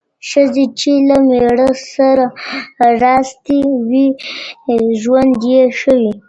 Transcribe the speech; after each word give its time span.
ښځي 0.30 0.66
چې 0.78 0.92
له 1.08 1.16
مېړه 1.28 1.70
سره 1.94 2.26
راستي 3.04 3.60
وي، 3.88 4.06
ژوند 5.00 5.32
یې 5.50 5.62
ښه 5.78 5.94
وي 6.02 6.12
` 6.20 6.22